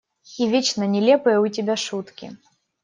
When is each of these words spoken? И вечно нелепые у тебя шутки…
И 0.39 0.47
вечно 0.47 0.83
нелепые 0.87 1.39
у 1.39 1.47
тебя 1.47 1.75
шутки… 1.75 2.35